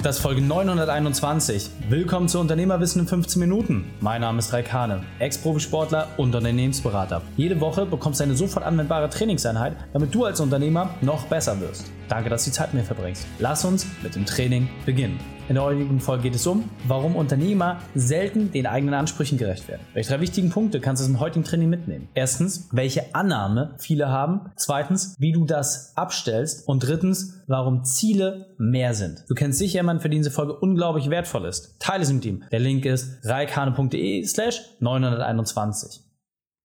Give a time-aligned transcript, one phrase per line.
[0.00, 1.70] Das ist Folge 921.
[1.88, 3.90] Willkommen zu Unternehmerwissen in 15 Minuten.
[4.00, 7.22] Mein Name ist Raikane, Ex-Profisportler und Unternehmensberater.
[7.36, 11.90] Jede Woche bekommst du eine sofort anwendbare Trainingseinheit, damit du als Unternehmer noch besser wirst.
[12.08, 13.26] Danke, dass du die Zeit mit mir verbringst.
[13.38, 15.18] Lass uns mit dem Training beginnen.
[15.48, 19.80] In der heutigen Folge geht es um, warum Unternehmer selten den eigenen Ansprüchen gerecht werden.
[19.94, 22.08] Welche drei wichtigen Punkte kannst du dem heutigen Training mitnehmen?
[22.12, 24.50] Erstens, welche Annahme viele haben.
[24.56, 26.68] Zweitens, wie du das abstellst.
[26.68, 29.24] Und drittens, warum Ziele mehr sind.
[29.28, 31.76] Du kennst sicher jemanden, für den diese Folge unglaublich wertvoll ist.
[31.78, 32.44] Teile es mit ihm.
[32.52, 36.07] Der Link ist reikane.de slash 921.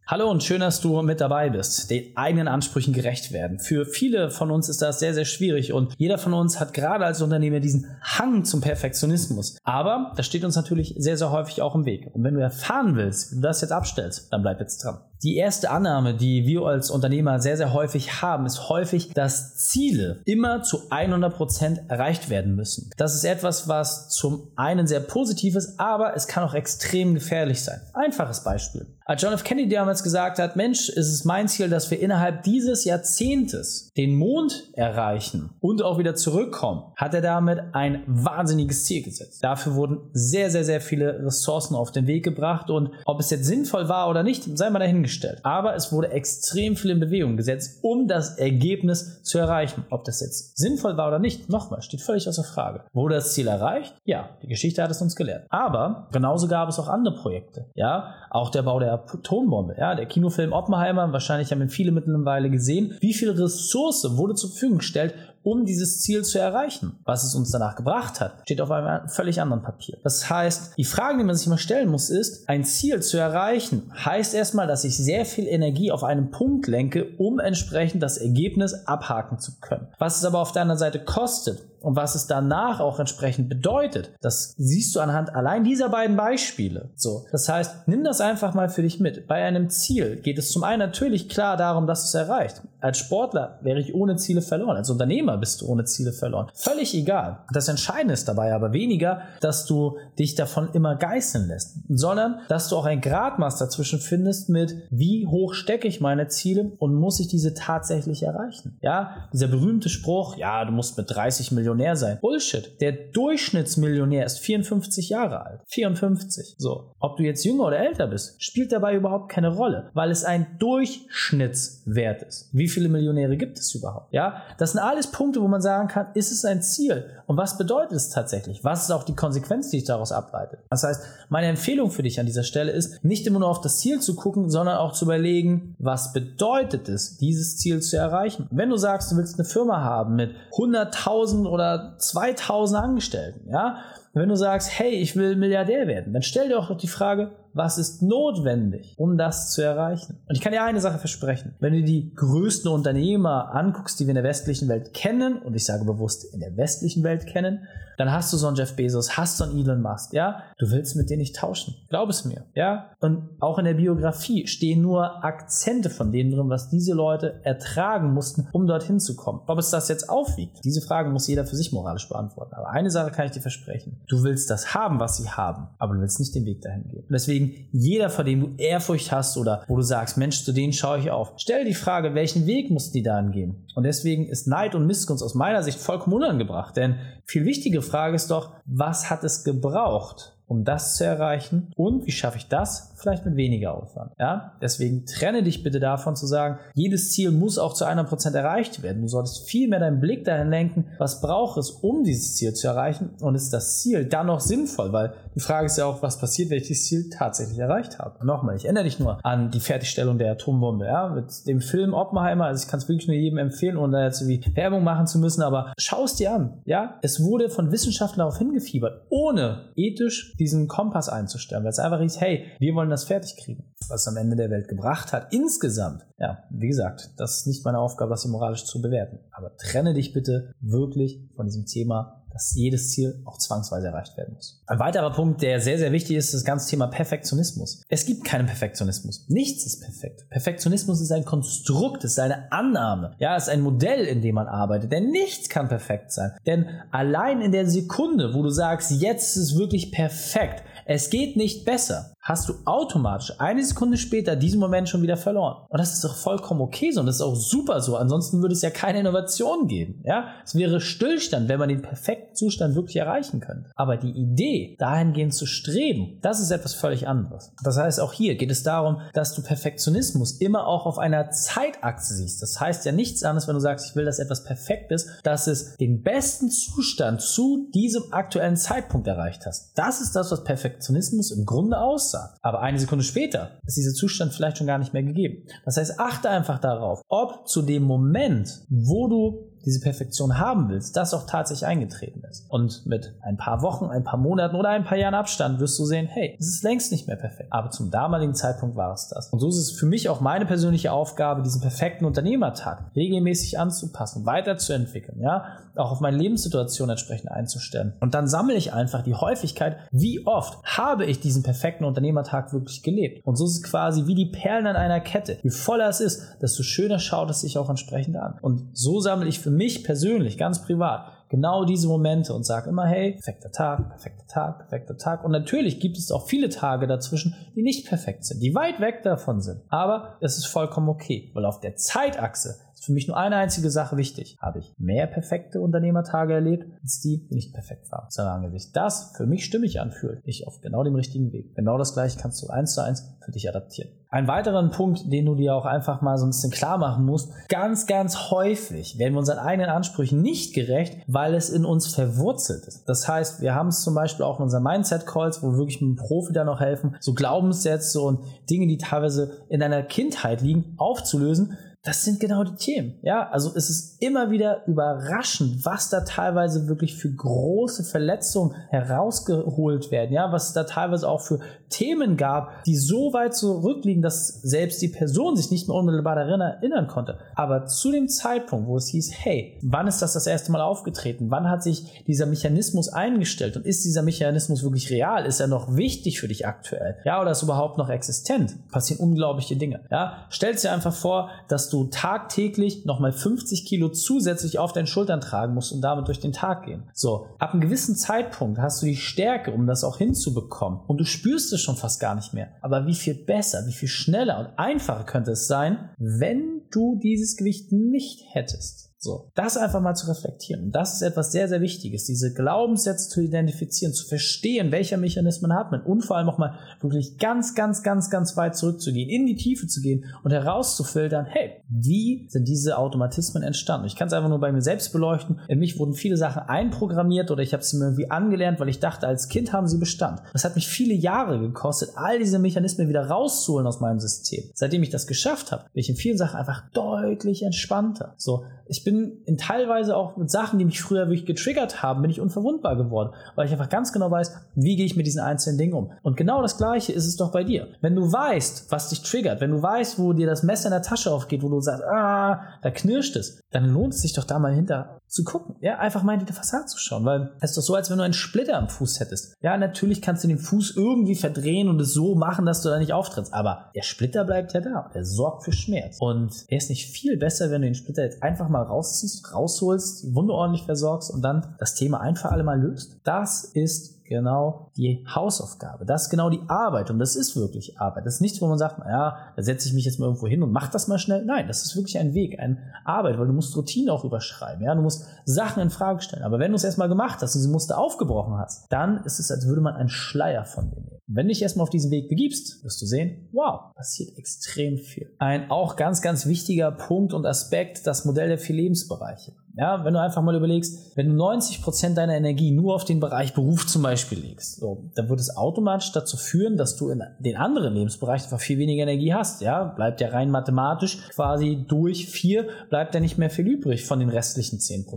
[0.06, 3.58] Hallo und schön, dass du mit dabei bist, den eigenen Ansprüchen gerecht werden.
[3.58, 7.06] Für viele von uns ist das sehr, sehr schwierig und jeder von uns hat gerade
[7.06, 9.58] als Unternehmer diesen Hang zum Perfektionismus.
[9.64, 12.10] Aber das steht uns natürlich sehr, sehr häufig auch im Weg.
[12.12, 15.00] Und wenn du erfahren willst, wie du das jetzt abstellst, dann bleib jetzt dran.
[15.24, 20.22] Die erste Annahme, die wir als Unternehmer sehr, sehr häufig haben, ist häufig, dass Ziele
[20.26, 22.90] immer zu 100 Prozent erreicht werden müssen.
[22.98, 27.64] Das ist etwas, was zum einen sehr positiv ist, aber es kann auch extrem gefährlich
[27.64, 27.80] sein.
[27.94, 28.86] Einfaches Beispiel.
[29.06, 29.44] Als John F.
[29.44, 34.16] Kennedy damals gesagt hat, Mensch, ist es mein Ziel, dass wir innerhalb dieses Jahrzehntes den
[34.16, 39.44] Mond erreichen und auch wieder zurückkommen, hat er damit ein wahnsinniges Ziel gesetzt.
[39.44, 43.46] Dafür wurden sehr, sehr, sehr viele Ressourcen auf den Weg gebracht und ob es jetzt
[43.46, 45.13] sinnvoll war oder nicht, sei mal dahingestellt.
[45.44, 49.86] Aber es wurde extrem viel in Bewegung gesetzt, um das Ergebnis zu erreichen.
[49.90, 52.84] Ob das jetzt sinnvoll war oder nicht, nochmal, steht völlig außer Frage.
[52.94, 53.96] Wurde das Ziel erreicht?
[54.06, 55.46] Ja, die Geschichte hat es uns gelehrt.
[55.50, 57.66] Aber genauso gab es auch andere Projekte.
[57.76, 59.76] Ja, auch der Bau der Atombombe.
[59.78, 62.98] Ja, der Kinofilm Oppenheimer, wahrscheinlich haben ihn viele mittlerweile gesehen.
[63.00, 67.00] Wie viel Ressource wurde zur Verfügung gestellt, um dieses Ziel zu erreichen.
[67.06, 69.98] Was es uns danach gebracht hat, steht auf einem völlig anderen Papier.
[70.04, 73.92] Das heißt, die Frage, die man sich mal stellen muss, ist, ein Ziel zu erreichen,
[73.94, 78.74] heißt erstmal, dass ich sehr viel Energie auf einen Punkt lenke, um entsprechend das Ergebnis
[78.86, 79.88] abhaken zu können.
[80.00, 84.12] Was es aber auf der anderen Seite kostet, und was es danach auch entsprechend bedeutet,
[84.22, 86.90] das siehst du anhand allein dieser beiden Beispiele.
[86.96, 89.28] So, das heißt, nimm das einfach mal für dich mit.
[89.28, 92.62] Bei einem Ziel geht es zum einen natürlich klar darum, dass es erreicht.
[92.80, 94.78] Als Sportler wäre ich ohne Ziele verloren.
[94.78, 96.48] Als Unternehmer bist du ohne Ziele verloren.
[96.54, 97.40] Völlig egal.
[97.52, 102.70] Das Entscheidende ist dabei aber weniger, dass du dich davon immer geißeln lässt, sondern dass
[102.70, 107.20] du auch ein Gradmaß dazwischen findest mit, wie hoch stecke ich meine Ziele und muss
[107.20, 108.78] ich diese tatsächlich erreichen.
[108.82, 112.20] Ja, dieser berühmte Spruch, ja, du musst mit 30 Millionär sein.
[112.22, 112.80] Bullshit.
[112.82, 115.62] Der Durchschnittsmillionär ist 54 Jahre alt.
[115.68, 116.56] 54.
[116.58, 116.92] So.
[117.00, 120.58] Ob du jetzt jünger oder älter bist, spielt dabei überhaupt keine Rolle, weil es ein
[120.60, 122.50] Durchschnittswert ist.
[122.54, 124.14] Wie viele Millionäre gibt es überhaupt?
[124.14, 127.06] Ja, das sind alles Punkte, wo man sagen kann, ist es ein Ziel?
[127.26, 128.64] Und was bedeutet es tatsächlich?
[128.64, 130.60] Was ist auch die Konsequenz, die ich daraus ableite?
[130.70, 133.80] Das heißt, meine Empfehlung für dich an dieser Stelle ist, nicht immer nur auf das
[133.80, 138.48] Ziel zu gucken, sondern auch zu überlegen, was bedeutet es, dieses Ziel zu erreichen?
[138.52, 143.78] Wenn du sagst, du willst eine Firma haben mit 100.000 oder 2.000 Angestellten, ja,
[144.14, 147.78] wenn du sagst, hey, ich will Milliardär werden, dann stell dir auch die Frage, was
[147.78, 150.20] ist notwendig, um das zu erreichen.
[150.28, 151.56] Und ich kann dir eine Sache versprechen.
[151.60, 155.66] Wenn du die größten Unternehmer anguckst, die wir in der westlichen Welt kennen, und ich
[155.66, 159.38] sage bewusst in der westlichen Welt kennen, dann hast du so einen Jeff Bezos, hast
[159.38, 160.44] so einen Elon Musk, ja?
[160.58, 161.76] Du willst mit denen nicht tauschen.
[161.90, 162.92] Glaub es mir, ja?
[163.00, 168.14] Und auch in der Biografie stehen nur Akzente von denen drin, was diese Leute ertragen
[168.14, 169.42] mussten, um dorthin zu kommen.
[169.48, 172.56] Ob es das jetzt aufwiegt, diese Fragen muss jeder für sich moralisch beantworten.
[172.56, 174.02] Aber eine Sache kann ich dir versprechen.
[174.08, 177.04] Du willst das haben, was sie haben, aber du willst nicht den Weg dahin gehen.
[177.04, 180.74] Und deswegen, jeder, vor dem du Ehrfurcht hast oder wo du sagst, Mensch, zu denen
[180.74, 183.66] schaue ich auf, stell die Frage, welchen Weg mussten die dahin gehen?
[183.76, 186.76] Und deswegen ist Neid und Missgunst aus meiner Sicht vollkommen unangebracht.
[186.76, 191.72] Denn viel wichtige Frage ist doch, was hat es gebraucht, um das zu erreichen?
[191.76, 194.12] Und wie schaffe ich das vielleicht mit weniger Aufwand?
[194.20, 198.84] Ja, deswegen trenne dich bitte davon zu sagen, jedes Ziel muss auch zu 100% erreicht
[198.84, 199.02] werden.
[199.02, 202.68] Du solltest viel mehr deinen Blick dahin lenken, was braucht es, um dieses Ziel zu
[202.68, 203.12] erreichen?
[203.20, 204.94] Und ist das Ziel dann noch sinnvoll?
[204.94, 208.20] Weil die Frage ist ja auch, was passiert, wenn ich dieses Ziel tatsächlich erreicht habe?
[208.20, 211.94] Und nochmal, ich erinnere dich nur an die Fertigstellung der Atombombe, ja, mit dem Film
[211.94, 212.46] Oppenheimer.
[212.46, 215.20] Also ich kann es wirklich nur jedem empfehlen, ohne da jetzt wie Werbung machen zu
[215.20, 217.00] müssen, aber schau es dir an, ja.
[217.02, 222.20] Es wurde von Wissenschaftlern darauf hingefiebert, ohne ethisch diesen Kompass einzustellen, weil es einfach hieß,
[222.20, 223.74] hey, wir wollen das fertig kriegen.
[223.90, 227.66] Was es am Ende der Welt gebracht hat, insgesamt, ja, wie gesagt, das ist nicht
[227.66, 229.20] meine Aufgabe, das hier moralisch zu bewerten.
[229.32, 234.34] Aber trenne dich bitte wirklich von diesem Thema dass jedes Ziel auch zwangsweise erreicht werden
[234.34, 234.62] muss.
[234.66, 237.84] Ein weiterer Punkt, der sehr, sehr wichtig ist, ist das ganze Thema Perfektionismus.
[237.88, 239.26] Es gibt keinen Perfektionismus.
[239.30, 240.26] Nichts ist perfekt.
[240.30, 243.16] Perfektionismus ist ein Konstrukt, ist eine Annahme.
[243.20, 244.92] Ja, ist ein Modell, in dem man arbeitet.
[244.92, 246.32] Denn nichts kann perfekt sein.
[246.46, 251.38] Denn allein in der Sekunde, wo du sagst, jetzt ist es wirklich perfekt, es geht
[251.38, 255.66] nicht besser, hast du automatisch eine Sekunde später diesen Moment schon wieder verloren.
[255.68, 257.98] Und das ist doch vollkommen okay so und das ist auch super so.
[257.98, 260.02] Ansonsten würde es ja keine Innovation geben.
[260.06, 263.70] Ja, es wäre Stillstand, wenn man den perfekten Zustand wirklich erreichen könnte.
[263.76, 267.52] Aber die Idee, dahingehend zu streben, das ist etwas völlig anderes.
[267.62, 272.14] Das heißt, auch hier geht es darum, dass du Perfektionismus immer auch auf einer Zeitachse
[272.14, 272.42] siehst.
[272.42, 275.48] Das heißt ja nichts anderes, wenn du sagst, ich will, dass etwas perfekt ist, dass
[275.48, 279.72] es den besten Zustand zu diesem aktuellen Zeitpunkt erreicht hast.
[279.76, 281.78] Das ist das, was Perfektionismus im Grunde
[282.14, 282.38] aussagt.
[282.42, 285.48] Aber eine Sekunde später ist dieser Zustand vielleicht schon gar nicht mehr gegeben.
[285.66, 290.96] Das heißt, achte einfach darauf, ob zu dem Moment, wo du diese Perfektion haben willst,
[290.98, 292.46] das auch tatsächlich eingetreten ist.
[292.50, 295.86] Und mit ein paar Wochen, ein paar Monaten oder ein paar Jahren Abstand wirst du
[295.86, 297.52] sehen, hey, es ist längst nicht mehr perfekt.
[297.52, 299.30] Aber zum damaligen Zeitpunkt war es das.
[299.30, 304.26] Und so ist es für mich auch meine persönliche Aufgabe, diesen perfekten Unternehmertag regelmäßig anzupassen,
[304.26, 305.46] weiterzuentwickeln, ja,
[305.76, 307.94] auch auf meine Lebenssituation entsprechend einzustellen.
[308.00, 312.84] Und dann sammle ich einfach die Häufigkeit, wie oft habe ich diesen perfekten Unternehmertag wirklich
[312.84, 313.26] gelebt.
[313.26, 315.38] Und so ist es quasi wie die Perlen an einer Kette.
[315.42, 318.38] Je voller es ist, desto schöner schaut es sich auch entsprechend an.
[318.42, 322.86] Und so sammle ich für mich persönlich, ganz privat, genau diese Momente und sage immer,
[322.86, 325.24] hey, perfekter Tag, perfekter Tag, perfekter Tag.
[325.24, 329.02] Und natürlich gibt es auch viele Tage dazwischen, die nicht perfekt sind, die weit weg
[329.04, 329.62] davon sind.
[329.70, 333.98] Aber es ist vollkommen okay, weil auf der Zeitachse für mich nur eine einzige Sache
[333.98, 334.38] wichtig.
[334.40, 338.08] Habe ich mehr perfekte Unternehmertage erlebt, als die, die nicht perfekt waren.
[338.10, 341.56] Solange sich das für mich stimmig anfühlt, ich auf genau dem richtigen Weg.
[341.56, 343.90] Genau das gleiche kannst du eins zu eins für dich adaptieren.
[344.10, 347.32] Ein weiterer Punkt, den du dir auch einfach mal so ein bisschen klar machen musst,
[347.50, 352.66] ganz, ganz häufig werden wir unseren eigenen Ansprüchen nicht gerecht, weil es in uns verwurzelt
[352.68, 352.88] ist.
[352.88, 355.88] Das heißt, wir haben es zum Beispiel auch in unseren Mindset-Calls, wo wir wirklich mit
[355.88, 358.20] einem Profi da noch helfen, so Glaubenssätze und
[358.50, 362.96] Dinge, die teilweise in deiner Kindheit liegen, aufzulösen, das sind genau die Themen.
[363.02, 369.92] Ja, also es ist immer wieder überraschend, was da teilweise wirklich für große Verletzungen herausgeholt
[369.92, 370.14] werden.
[370.14, 374.82] Ja, was es da teilweise auch für Themen gab, die so weit zurückliegen, dass selbst
[374.82, 377.18] die Person sich nicht mehr unmittelbar daran erinnern konnte.
[377.36, 381.32] Aber zu dem Zeitpunkt, wo es hieß, hey, wann ist das das erste Mal aufgetreten?
[381.32, 383.58] Wann hat sich dieser Mechanismus eingestellt?
[383.58, 385.26] Und ist dieser Mechanismus wirklich real?
[385.26, 386.96] Ist er noch wichtig für dich aktuell?
[387.04, 388.56] Ja, oder ist überhaupt noch existent?
[388.72, 389.82] Passieren unglaubliche Dinge.
[389.92, 395.22] Ja, stell dir einfach vor, dass du tagtäglich nochmal 50 Kilo zusätzlich auf deinen Schultern
[395.22, 396.84] tragen musst und damit durch den Tag gehen.
[396.94, 400.80] So, ab einem gewissen Zeitpunkt hast du die Stärke, um das auch hinzubekommen.
[400.88, 402.50] Und du spürst es schon fast gar nicht mehr.
[402.62, 407.36] Aber wie viel besser, wie viel schneller und einfacher könnte es sein, wenn du dieses
[407.36, 408.93] Gewicht nicht hättest?
[409.04, 410.72] So, das einfach mal zu reflektieren.
[410.72, 415.72] Das ist etwas sehr, sehr Wichtiges, diese Glaubenssätze zu identifizieren, zu verstehen, welcher Mechanismen hat
[415.72, 419.36] man und vor allem auch mal wirklich ganz, ganz, ganz, ganz weit zurückzugehen, in die
[419.36, 423.88] Tiefe zu gehen und herauszufiltern, hey, wie sind diese Automatismen entstanden?
[423.88, 425.42] Ich kann es einfach nur bei mir selbst beleuchten.
[425.50, 428.80] In mich wurden viele Sachen einprogrammiert oder ich habe sie mir irgendwie angelernt, weil ich
[428.80, 430.22] dachte, als Kind haben sie Bestand.
[430.32, 434.46] Das hat mich viele Jahre gekostet, all diese Mechanismen wieder rauszuholen aus meinem System.
[434.54, 438.14] Seitdem ich das geschafft habe, bin ich in vielen Sachen einfach deutlich entspannter.
[438.16, 438.93] So, ich bin
[439.26, 443.14] in teilweise auch mit Sachen, die mich früher wirklich getriggert haben, bin ich unverwundbar geworden,
[443.36, 445.92] weil ich einfach ganz genau weiß, wie gehe ich mit diesen einzelnen Dingen um.
[446.02, 447.68] Und genau das Gleiche ist es doch bei dir.
[447.82, 450.82] Wenn du weißt, was dich triggert, wenn du weißt, wo dir das Messer in der
[450.82, 454.40] Tasche aufgeht, wo du sagst, ah, da knirscht es, dann lohnt es sich doch da
[454.40, 455.56] mal hinter zu gucken.
[455.62, 458.00] Ja, einfach mal in die Fassade zu schauen, weil es ist doch so, als wenn
[458.00, 459.36] du einen Splitter am Fuß hättest.
[459.42, 462.80] Ja, natürlich kannst du den Fuß irgendwie verdrehen und es so machen, dass du da
[462.80, 464.90] nicht auftrittst, aber der Splitter bleibt ja da.
[464.96, 465.98] Der sorgt für Schmerz.
[466.00, 470.04] Und er ist nicht viel besser, wenn du den Splitter jetzt einfach mal rausziehst, rausholst,
[470.04, 472.98] die Wunde ordentlich versorgst und dann das Thema ein für alle Mal löst.
[473.04, 475.86] Das ist genau die Hausaufgabe.
[475.86, 478.06] Das ist genau die Arbeit und das ist wirklich Arbeit.
[478.06, 480.44] Das ist nichts, wo man sagt, ja, da setze ich mich jetzt mal irgendwo hin
[480.44, 481.26] und mach das mal schnell.
[481.26, 484.64] Nein, das ist wirklich ein Weg, eine Arbeit, weil du musst Routine auch überschreiben.
[484.64, 486.24] Ja, du musst Sachen in Frage stellen.
[486.24, 489.48] Aber wenn du es erstmal gemacht hast, diese Muster aufgebrochen hast, dann ist es, als
[489.48, 491.00] würde man einen Schleier von dir nehmen.
[491.08, 495.14] Wenn du dich erstmal auf diesen Weg begibst, wirst du sehen, wow, passiert extrem viel.
[495.20, 499.34] Ein auch ganz, ganz wichtiger Punkt und Aspekt, das Modell der vier Lebensbereiche.
[499.56, 503.34] Ja, wenn du einfach mal überlegst, wenn du 90% deiner Energie nur auf den Bereich
[503.34, 507.38] Beruf zum Beispiel legst, so, dann wird es automatisch dazu führen, dass du in den
[507.38, 509.42] anderen Lebensbereichen einfach viel weniger Energie hast.
[509.42, 514.00] Ja, bleibt ja rein mathematisch quasi durch vier, bleibt ja nicht mehr viel übrig von
[514.00, 514.88] den restlichen 10%.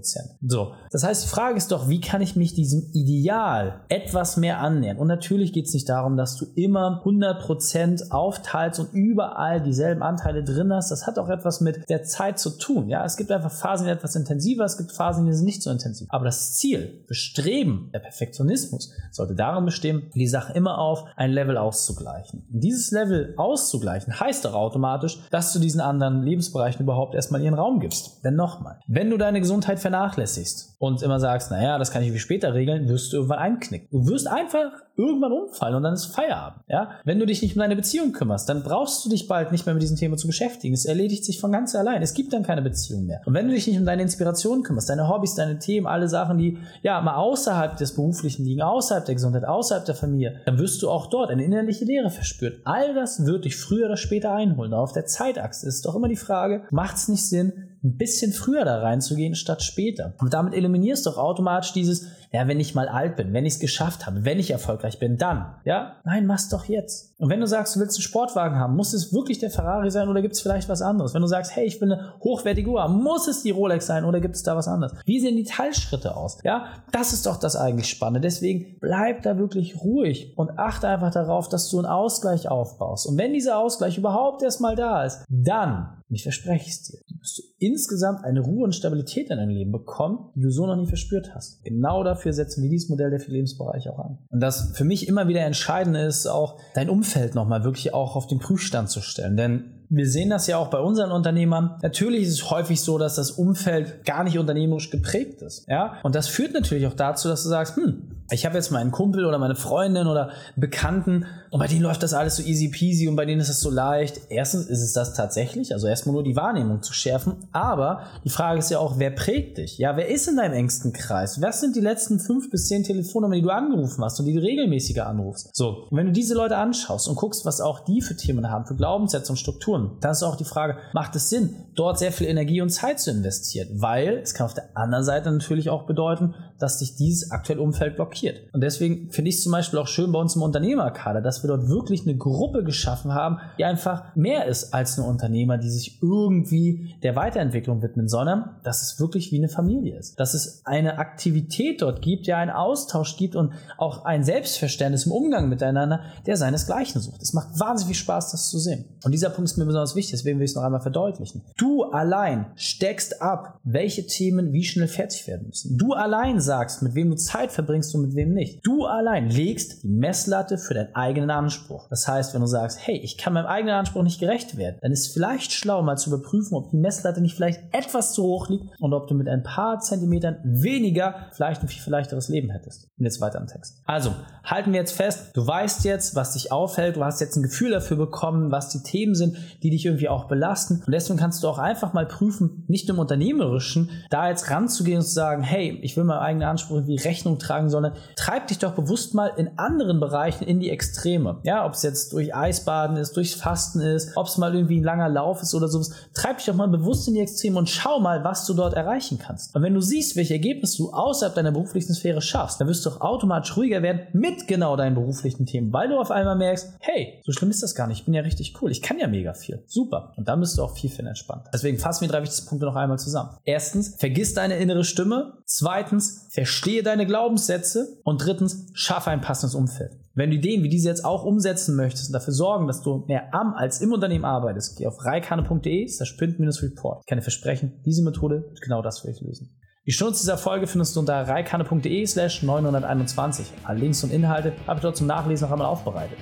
[0.46, 4.60] So, das heißt, die Frage ist doch, wie kann ich mich diesem Ideal etwas mehr
[4.60, 4.96] annähern?
[4.96, 10.44] Und natürlich geht es nicht darum, dass du immer 100% aufteilst und überall dieselben Anteile
[10.44, 10.90] drin hast.
[10.90, 12.88] Das hat auch etwas mit der Zeit zu tun.
[12.88, 15.62] Ja, es gibt einfach Phasen, die etwas intensiver intensiver, es gibt Phasen, die sind nicht
[15.62, 16.06] so intensiv.
[16.10, 21.56] Aber das Ziel, Bestreben, der Perfektionismus sollte darin bestehen, die Sache immer auf ein Level
[21.56, 22.46] auszugleichen.
[22.52, 27.54] Und dieses Level auszugleichen heißt doch automatisch, dass du diesen anderen Lebensbereichen überhaupt erstmal ihren
[27.54, 28.24] Raum gibst.
[28.24, 32.18] Denn nochmal, wenn du deine Gesundheit vernachlässigst und immer sagst, naja, das kann ich wie
[32.18, 33.88] später regeln, wirst du irgendwann einknicken.
[33.90, 36.62] Du wirst einfach irgendwann umfallen und dann ist Feierabend.
[36.68, 36.90] Ja?
[37.04, 39.74] Wenn du dich nicht um deine Beziehung kümmerst, dann brauchst du dich bald nicht mehr
[39.74, 40.74] mit diesem Thema zu beschäftigen.
[40.74, 42.02] Es erledigt sich von ganz allein.
[42.02, 43.20] Es gibt dann keine Beziehung mehr.
[43.26, 46.38] Und wenn du dich nicht um deine Inspiration kümmerst, deine Hobbys, deine Themen, alle Sachen,
[46.38, 50.82] die ja mal außerhalb des Beruflichen liegen, außerhalb der Gesundheit, außerhalb der Familie, dann wirst
[50.82, 52.60] du auch dort eine innerliche Leere verspüren.
[52.64, 54.74] All das wird dich früher oder später einholen.
[54.74, 57.52] Auf der Zeitachse ist doch immer die Frage, macht es nicht Sinn,
[57.84, 60.14] ein bisschen früher da reinzugehen statt später.
[60.18, 63.54] Und damit eliminierst du auch automatisch dieses, ja, wenn ich mal alt bin, wenn ich
[63.54, 65.54] es geschafft habe, wenn ich erfolgreich bin, dann.
[65.64, 67.14] Ja, nein, mach's doch jetzt.
[67.18, 70.08] Und wenn du sagst, du willst einen Sportwagen haben, muss es wirklich der Ferrari sein
[70.08, 71.14] oder gibt es vielleicht was anderes?
[71.14, 74.20] Wenn du sagst, hey, ich will eine hochwertige Uhr muss es die Rolex sein oder
[74.20, 74.94] gibt es da was anderes?
[75.04, 76.38] Wie sehen die Teilschritte aus?
[76.44, 78.20] Ja, das ist doch das eigentlich Spannende.
[78.20, 83.06] Deswegen bleib da wirklich ruhig und achte einfach darauf, dass du einen Ausgleich aufbaust.
[83.06, 87.42] Und wenn dieser Ausgleich überhaupt erstmal da ist, dann, ich verspreche es dir, wirst du
[87.58, 91.34] insgesamt eine Ruhe und Stabilität in deinem Leben bekommen, die du so noch nie verspürt
[91.34, 91.62] hast.
[91.64, 94.18] Genau dafür setzen wir dieses Modell der vier Lebensbereiche auch an.
[94.30, 98.26] Und das für mich immer wieder entscheidend ist, auch dein Umfeld nochmal wirklich auch auf
[98.26, 99.36] den Prüfstand zu stellen.
[99.36, 101.78] Denn wir sehen das ja auch bei unseren Unternehmern.
[101.82, 105.66] Natürlich ist es häufig so, dass das Umfeld gar nicht unternehmerisch geprägt ist.
[105.68, 105.98] Ja?
[106.02, 109.24] Und das führt natürlich auch dazu, dass du sagst, hm, ich habe jetzt meinen Kumpel
[109.24, 113.14] oder meine Freundin oder Bekannten und bei denen läuft das alles so easy peasy und
[113.14, 114.20] bei denen ist es so leicht.
[114.30, 118.58] Erstens ist es das tatsächlich, also erstmal nur die Wahrnehmung zu schärfen, aber die Frage
[118.58, 119.78] ist ja auch, wer prägt dich?
[119.78, 121.40] Ja, wer ist in deinem engsten Kreis?
[121.40, 124.40] Was sind die letzten fünf bis zehn Telefonnummern, die du angerufen hast und die du
[124.40, 125.50] regelmäßiger anrufst?
[125.54, 128.66] So, und wenn du diese Leute anschaust und guckst, was auch die für Themen haben,
[128.66, 132.26] für Glaubenssätze und Strukturen, dann ist auch die Frage, macht es Sinn, dort sehr viel
[132.26, 133.68] Energie und Zeit zu investieren?
[133.80, 137.96] Weil es kann auf der anderen Seite natürlich auch bedeuten, dass dich dieses aktuelle Umfeld
[137.96, 138.52] blockiert blockiert.
[138.52, 141.48] Und deswegen finde ich es zum Beispiel auch schön bei uns im Unternehmerkader, dass wir
[141.48, 146.02] dort wirklich eine Gruppe geschaffen haben, die einfach mehr ist als nur Unternehmer, die sich
[146.02, 150.18] irgendwie der Weiterentwicklung widmen, sondern dass es wirklich wie eine Familie ist.
[150.18, 155.12] Dass es eine Aktivität dort gibt, ja einen Austausch gibt und auch ein Selbstverständnis im
[155.12, 157.22] Umgang miteinander, der seinesgleichen sucht.
[157.22, 158.86] Es macht wahnsinnig viel Spaß, das zu sehen.
[159.04, 161.42] Und dieser Punkt ist mir besonders wichtig, deswegen will ich es noch einmal verdeutlichen.
[161.56, 165.76] Du allein steckst ab, welche Themen wie schnell fertig werden müssen.
[165.76, 168.60] Du allein sagst, mit wem du Zeit verbringst und mit wem nicht.
[168.64, 171.88] Du allein legst die Messlatte für deinen eigenen Anspruch.
[171.88, 174.92] Das heißt, wenn du sagst, hey, ich kann meinem eigenen Anspruch nicht gerecht werden, dann
[174.92, 178.64] ist vielleicht schlau, mal zu überprüfen, ob die Messlatte nicht vielleicht etwas zu hoch liegt
[178.80, 182.88] und ob du mit ein paar Zentimetern weniger vielleicht ein viel leichteres Leben hättest.
[182.98, 183.82] Und jetzt weiter im Text.
[183.84, 184.12] Also,
[184.44, 187.70] halten wir jetzt fest, du weißt jetzt, was dich aufhält, du hast jetzt ein Gefühl
[187.70, 190.82] dafür bekommen, was die Themen sind, die dich irgendwie auch belasten.
[190.86, 195.04] Und deswegen kannst du auch einfach mal prüfen, nicht im Unternehmerischen, da jetzt ranzugehen und
[195.04, 198.72] zu sagen, hey, ich will meinem eigenen Anspruch irgendwie Rechnung tragen, sondern treib dich doch
[198.72, 201.40] bewusst mal in anderen Bereichen in die Extreme.
[201.42, 204.84] Ja, ob es jetzt durch Eisbaden ist, durchs Fasten ist, ob es mal irgendwie ein
[204.84, 205.90] langer Lauf ist oder sowas.
[206.14, 209.18] Treib dich doch mal bewusst in die Extreme und schau mal, was du dort erreichen
[209.18, 209.54] kannst.
[209.54, 212.90] Und wenn du siehst, welche Ergebnisse du außerhalb deiner beruflichen Sphäre schaffst, dann wirst du
[212.90, 217.20] auch automatisch ruhiger werden mit genau deinen beruflichen Themen, weil du auf einmal merkst, hey,
[217.24, 218.00] so schlimm ist das gar nicht.
[218.00, 218.70] Ich bin ja richtig cool.
[218.70, 219.62] Ich kann ja mega viel.
[219.66, 220.12] Super.
[220.16, 221.50] Und dann bist du auch viel, viel entspannter.
[221.52, 223.30] Deswegen fassen wir drei wichtigste Punkte noch einmal zusammen.
[223.44, 225.38] Erstens, vergiss deine innere Stimme.
[225.44, 227.85] Zweitens, verstehe deine Glaubenssätze.
[228.04, 229.92] Und drittens, schaffe ein passendes Umfeld.
[230.14, 233.34] Wenn du Ideen wie diese jetzt auch umsetzen möchtest und dafür sorgen, dass du mehr
[233.34, 237.00] am als im Unternehmen arbeitest, geh auf reikane.de, das Sprint-Report.
[237.02, 239.56] Ich kann dir versprechen, diese Methode wird genau das für dich lösen.
[239.86, 243.46] Die Stunde dieser Folge findest du unter reikane.de slash 921.
[243.64, 246.18] Alle Links und Inhalte habe ich dort zum Nachlesen noch einmal aufbereitet.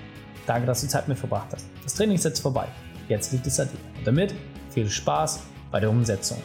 [0.46, 1.64] Danke, dass du Zeit mit verbracht hast.
[1.82, 2.66] Das Training ist jetzt vorbei.
[3.08, 3.98] Jetzt liegt es an dir.
[3.98, 4.34] Und damit
[4.70, 5.40] viel Spaß
[5.70, 6.38] bei der Umsetzung.